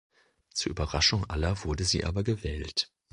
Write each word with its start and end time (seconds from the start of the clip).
Zur 0.51 0.71
Überraschung 0.71 1.29
aller 1.29 1.63
wurde 1.63 1.83
sie 1.83 2.03
aber 2.05 2.23
gewählt. 2.23 2.89